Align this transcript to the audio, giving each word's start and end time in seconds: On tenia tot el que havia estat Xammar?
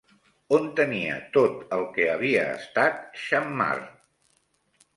On 0.57 0.63
tenia 0.79 1.17
tot 1.35 1.75
el 1.77 1.85
que 1.99 2.09
havia 2.15 2.47
estat 2.55 3.21
Xammar? 3.27 3.71